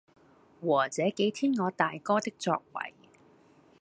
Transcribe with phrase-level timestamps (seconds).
[0.61, 2.91] 和這幾天我大哥的作爲，